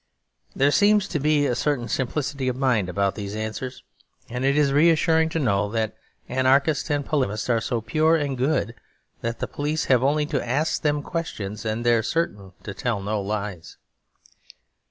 [0.55, 3.83] There seems to be a certain simplicity of mind about these answers;
[4.29, 5.95] and it is reassuring to know that
[6.27, 8.73] anarchists and polygamists are so pure and good
[9.21, 12.99] that the police have only to ask them questions and they are certain to tell
[12.99, 13.77] no lies.